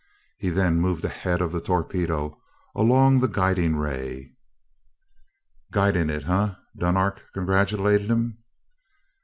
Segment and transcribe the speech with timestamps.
[0.39, 2.41] He then moved ahead of the torpedo,
[2.73, 4.31] along the guiding ray.
[5.71, 8.39] "Guiding it, eh?" Dunark congratulated him.